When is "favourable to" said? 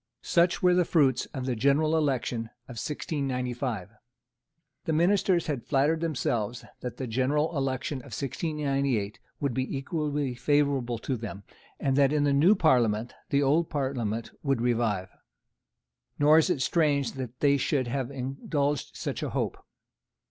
10.33-11.15